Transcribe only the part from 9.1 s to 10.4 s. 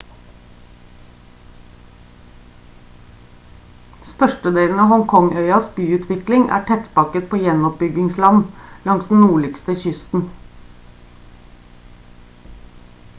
den nordlige kysten